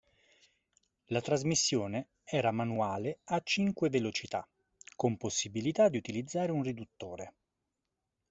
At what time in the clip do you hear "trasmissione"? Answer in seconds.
1.21-2.07